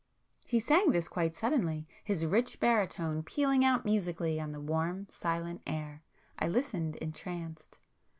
He 0.47 0.59
sang 0.59 0.89
this 0.89 1.07
quite 1.07 1.35
suddenly, 1.35 1.87
his 2.03 2.25
rich 2.25 2.59
baritone 2.59 3.21
pealing 3.21 3.63
out 3.63 3.85
musically 3.85 4.39
on 4.41 4.51
the 4.51 4.59
warm 4.59 5.05
silent 5.11 5.61
air. 5.67 6.01
I 6.39 6.47
listened 6.47 6.95
entranced. 6.95 7.77